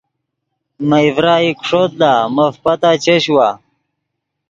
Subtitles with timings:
[0.87, 3.49] مئے ڤرائی کُو ݰوت لا مف پتا چش وا